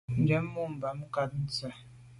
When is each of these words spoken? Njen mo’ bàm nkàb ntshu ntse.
Njen 0.19 0.45
mo’ 0.53 0.63
bàm 0.81 0.97
nkàb 1.07 1.29
ntshu 1.41 1.55
ntse. 1.67 1.67